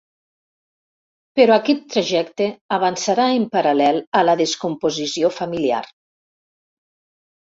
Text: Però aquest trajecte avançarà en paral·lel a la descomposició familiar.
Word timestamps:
Però 1.39 1.57
aquest 1.61 1.83
trajecte 1.95 2.47
avançarà 2.79 3.27
en 3.41 3.45
paral·lel 3.59 4.01
a 4.21 4.25
la 4.31 4.35
descomposició 4.41 5.33
familiar. 5.41 5.87